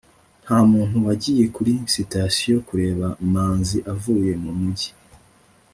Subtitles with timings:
[0.43, 4.91] nta muntu wagiye kuri sitasiyo kureba manzi avuye mu mujyi